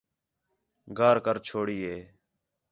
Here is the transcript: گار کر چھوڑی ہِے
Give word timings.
گار 0.97 1.17
کر 1.25 1.37
چھوڑی 1.47 1.77
ہِے 1.85 1.97